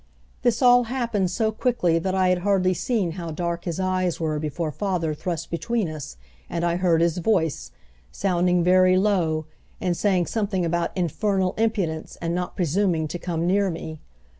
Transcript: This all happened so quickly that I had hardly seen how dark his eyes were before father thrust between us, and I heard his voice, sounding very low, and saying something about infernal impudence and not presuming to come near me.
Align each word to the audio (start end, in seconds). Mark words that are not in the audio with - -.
This 0.41 0.63
all 0.63 0.85
happened 0.85 1.29
so 1.29 1.51
quickly 1.51 1.99
that 1.99 2.15
I 2.15 2.29
had 2.29 2.39
hardly 2.39 2.73
seen 2.73 3.11
how 3.11 3.29
dark 3.29 3.65
his 3.65 3.79
eyes 3.79 4.19
were 4.19 4.39
before 4.39 4.71
father 4.71 5.13
thrust 5.13 5.51
between 5.51 5.87
us, 5.87 6.17
and 6.49 6.65
I 6.65 6.77
heard 6.77 7.01
his 7.01 7.19
voice, 7.19 7.69
sounding 8.11 8.63
very 8.63 8.97
low, 8.97 9.45
and 9.79 9.95
saying 9.95 10.25
something 10.25 10.65
about 10.65 10.89
infernal 10.97 11.53
impudence 11.55 12.17
and 12.19 12.33
not 12.33 12.55
presuming 12.55 13.07
to 13.09 13.19
come 13.19 13.45
near 13.45 13.69
me. 13.69 13.99